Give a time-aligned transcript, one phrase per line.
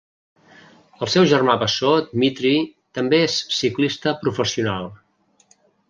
[1.05, 2.55] El seu germà bessó Dmitri
[2.99, 4.93] també és ciclista professional.